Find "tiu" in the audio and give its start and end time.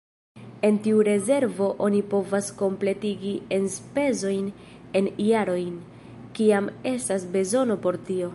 0.85-1.01